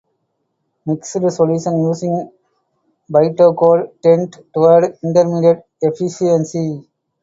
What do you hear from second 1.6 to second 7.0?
using bytecode tend toward intermediate efficiency.